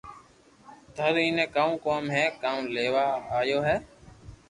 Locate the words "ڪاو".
2.41-2.57